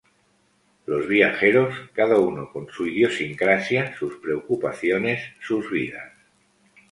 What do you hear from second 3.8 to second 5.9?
sus preocupaciones, sus